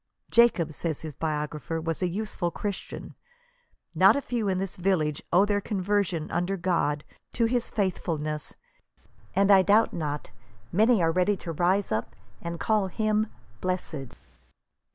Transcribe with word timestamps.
"Jacob," 0.31 0.71
says 0.73 1.01
his 1.01 1.13
biogra 1.13 1.61
pher," 1.61 1.83
was 1.85 2.01
a 2.01 2.07
useful 2.09 2.49
Christian. 2.49 3.13
Not 3.93 4.15
a 4.15 4.21
few 4.23 4.47
in 4.47 4.57
this 4.57 4.75
village 4.75 5.21
owe 5.31 5.45
their 5.45 5.61
conversion, 5.61 6.31
under 6.31 6.57
God, 6.57 7.03
to 7.33 7.45
his 7.45 7.69
faithfulness; 7.69 8.55
and 9.35 9.51
I 9.51 9.61
doubt 9.61 9.93
not 9.93 10.31
many 10.71 11.03
are 11.03 11.11
ready 11.11 11.37
to 11.45 11.51
rise 11.51 11.91
up 11.91 12.15
and 12.41 12.59
call 12.59 12.87
him 12.87 13.27
blessed." 13.61 14.15